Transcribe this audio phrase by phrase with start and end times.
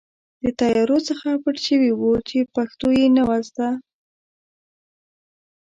[0.43, 3.69] د طیارو څخه پټ شوي وو چې پښتو یې نه وه زده.